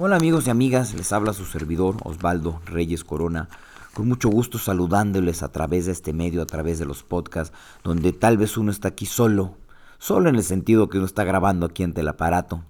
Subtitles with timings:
[0.00, 3.48] Hola amigos y amigas, les habla su servidor Osvaldo Reyes Corona,
[3.94, 8.12] con mucho gusto saludándoles a través de este medio, a través de los podcasts, donde
[8.12, 9.56] tal vez uno está aquí solo,
[9.98, 12.62] solo en el sentido que uno está grabando aquí ante el aparato,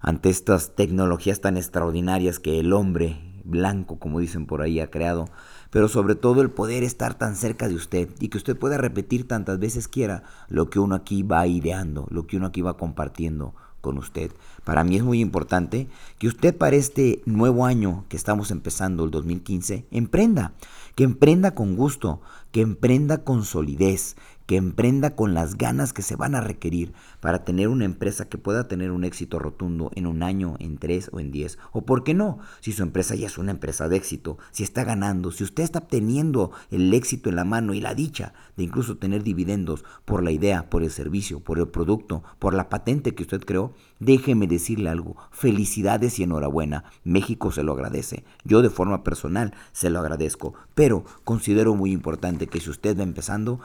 [0.00, 5.28] ante estas tecnologías tan extraordinarias que el hombre blanco, como dicen por ahí, ha creado,
[5.70, 9.28] pero sobre todo el poder estar tan cerca de usted y que usted pueda repetir
[9.28, 13.54] tantas veces quiera lo que uno aquí va ideando, lo que uno aquí va compartiendo
[13.80, 14.32] con usted.
[14.64, 15.88] Para mí es muy importante
[16.18, 20.52] que usted para este nuevo año que estamos empezando, el 2015, emprenda,
[20.94, 22.20] que emprenda con gusto,
[22.52, 24.16] que emprenda con solidez,
[24.50, 28.36] que emprenda con las ganas que se van a requerir para tener una empresa que
[28.36, 31.56] pueda tener un éxito rotundo en un año, en tres o en diez.
[31.70, 34.82] O por qué no, si su empresa ya es una empresa de éxito, si está
[34.82, 38.96] ganando, si usted está obteniendo el éxito en la mano y la dicha de incluso
[38.96, 43.22] tener dividendos por la idea, por el servicio, por el producto, por la patente que
[43.22, 45.14] usted creó, déjeme decirle algo.
[45.30, 46.82] Felicidades y enhorabuena.
[47.04, 48.24] México se lo agradece.
[48.42, 50.54] Yo de forma personal se lo agradezco.
[50.74, 53.60] Pero considero muy importante que si usted va empezando,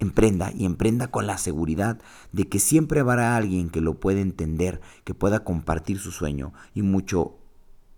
[0.00, 2.00] emprenda y emprenda con la seguridad
[2.32, 6.52] de que siempre habrá alguien que lo pueda entender, que pueda compartir su sueño.
[6.74, 7.36] Y mucho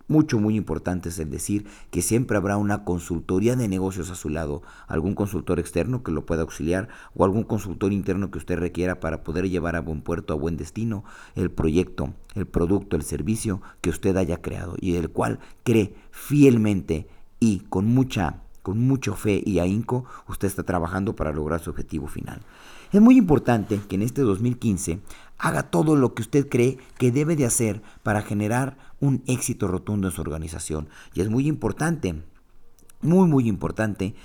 [0.07, 4.29] mucho, muy importante es el decir que siempre habrá una consultoría de negocios a su
[4.29, 8.99] lado, algún consultor externo que lo pueda auxiliar o algún consultor interno que usted requiera
[8.99, 13.61] para poder llevar a buen puerto, a buen destino, el proyecto, el producto, el servicio
[13.79, 17.07] que usted haya creado y del cual cree fielmente
[17.39, 22.07] y con mucha con mucha fe y ahínco, usted está trabajando para lograr su objetivo
[22.07, 22.41] final.
[22.91, 24.99] Es muy importante que en este 2015
[25.37, 30.07] haga todo lo que usted cree que debe de hacer para generar un éxito rotundo
[30.07, 30.87] en su organización.
[31.13, 32.23] Y es muy importante,
[33.01, 34.15] muy, muy importante,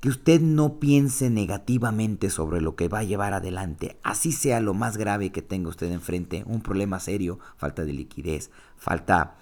[0.00, 4.74] que usted no piense negativamente sobre lo que va a llevar adelante, así sea lo
[4.74, 9.36] más grave que tenga usted enfrente, un problema serio, falta de liquidez, falta,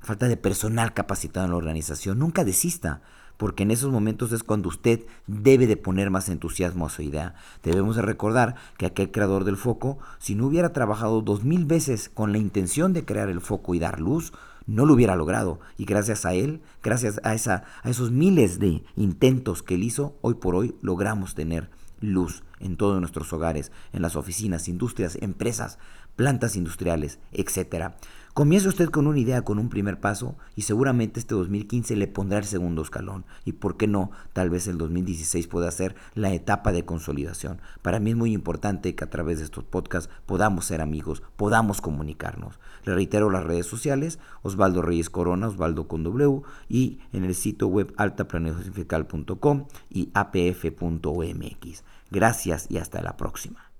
[0.00, 2.18] falta de personal capacitado en la organización.
[2.18, 3.02] Nunca desista
[3.42, 7.34] porque en esos momentos es cuando usted debe de poner más entusiasmo a su idea.
[7.64, 12.08] Debemos de recordar que aquel creador del foco, si no hubiera trabajado dos mil veces
[12.08, 14.32] con la intención de crear el foco y dar luz,
[14.68, 15.58] no lo hubiera logrado.
[15.76, 20.14] Y gracias a él, gracias a, esa, a esos miles de intentos que él hizo,
[20.20, 21.68] hoy por hoy logramos tener
[22.00, 25.80] luz en todos nuestros hogares, en las oficinas, industrias, empresas,
[26.14, 27.90] plantas industriales, etc.
[28.34, 32.38] Comienza usted con una idea, con un primer paso, y seguramente este 2015 le pondrá
[32.38, 33.26] el segundo escalón.
[33.44, 37.60] Y por qué no, tal vez el 2016 pueda ser la etapa de consolidación.
[37.82, 41.82] Para mí es muy importante que a través de estos podcasts podamos ser amigos, podamos
[41.82, 42.58] comunicarnos.
[42.86, 47.68] Le reitero las redes sociales, Osvaldo Reyes Corona, Osvaldo con W, y en el sitio
[47.68, 51.84] web altaplaneacionfiscal.com y apf.omx.
[52.10, 53.71] Gracias y hasta la próxima.